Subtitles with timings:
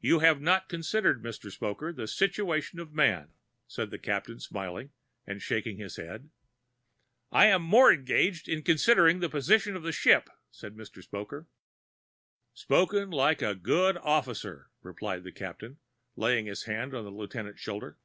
[0.00, 1.48] You have not considered, Mr.
[1.48, 3.32] Spoker, the situation of man,"
[3.68, 4.90] said the Captain, smiling,
[5.24, 6.30] and shaking his head.
[7.30, 11.00] "I am much more engaged in considering the position of the ship," said Mr.
[11.00, 11.46] Spoker.
[12.52, 15.78] "Spoken like a good officer," replied the Captain,
[16.16, 17.98] laying his hand on the lieutenant's shoulder.